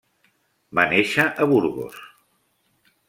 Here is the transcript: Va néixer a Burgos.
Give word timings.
Va 0.79 0.85
néixer 0.93 1.25
a 1.29 1.47
Burgos. 1.53 2.01